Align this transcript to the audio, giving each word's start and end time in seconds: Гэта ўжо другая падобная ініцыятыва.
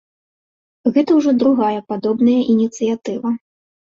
Гэта 0.95 1.11
ўжо 1.17 1.33
другая 1.43 1.79
падобная 1.93 2.37
ініцыятыва. 2.53 3.29